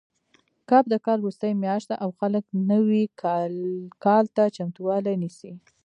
[0.69, 3.03] کب د کال وروستۍ میاشت ده او خلک نوي
[4.05, 5.51] کال ته چمتووالی نیسي.